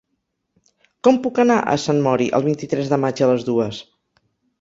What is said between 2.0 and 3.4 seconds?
Mori el vint-i-tres de maig a